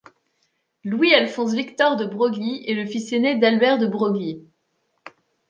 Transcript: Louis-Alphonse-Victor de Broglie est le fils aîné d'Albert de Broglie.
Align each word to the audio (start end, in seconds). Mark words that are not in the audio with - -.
Louis-Alphonse-Victor 0.83 1.95
de 1.95 2.05
Broglie 2.07 2.65
est 2.67 2.73
le 2.73 2.87
fils 2.87 3.13
aîné 3.13 3.37
d'Albert 3.37 3.77
de 3.77 3.85
Broglie. 3.85 4.43